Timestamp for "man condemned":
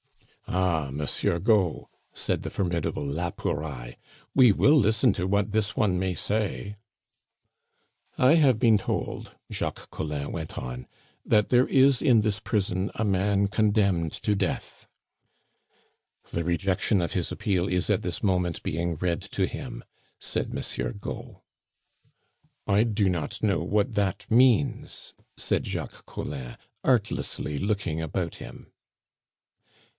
13.05-14.11